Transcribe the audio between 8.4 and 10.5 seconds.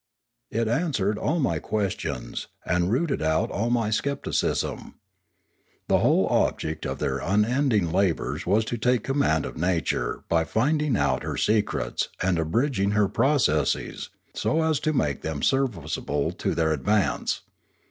was to take command of nature by